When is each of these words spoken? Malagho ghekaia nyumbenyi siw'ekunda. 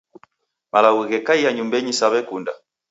Malagho 0.71 1.01
ghekaia 1.09 1.49
nyumbenyi 1.53 1.93
siw'ekunda. 1.99 2.53